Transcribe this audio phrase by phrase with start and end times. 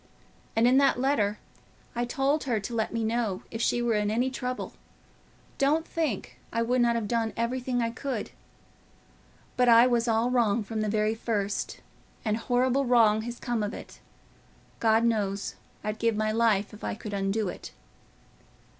[0.55, 1.37] And in that letter
[1.95, 4.73] I told her to let me know if she were in any trouble:
[5.59, 8.31] don't think I would not have done everything I could.
[9.55, 11.81] But I was all wrong from the very first,
[12.25, 13.99] and horrible wrong has come of it.
[14.79, 15.53] God knows,
[15.83, 17.71] I'd give my life if I could undo it."